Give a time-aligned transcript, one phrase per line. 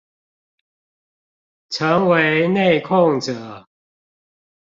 [1.69, 3.67] 成為內控者